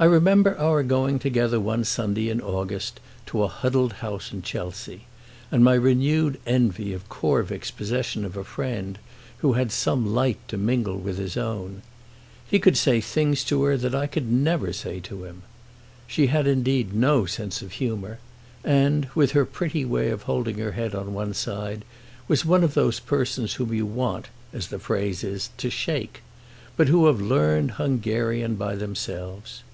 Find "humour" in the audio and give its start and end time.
17.72-18.20